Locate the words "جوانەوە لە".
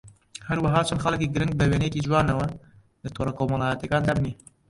2.05-3.09